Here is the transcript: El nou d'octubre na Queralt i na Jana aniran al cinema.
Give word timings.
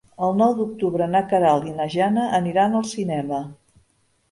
El 0.27 0.31
nou 0.37 0.53
d'octubre 0.59 1.07
na 1.15 1.21
Queralt 1.33 1.69
i 1.73 1.75
na 1.83 1.87
Jana 1.97 2.25
aniran 2.41 2.81
al 2.83 2.91
cinema. 2.97 3.45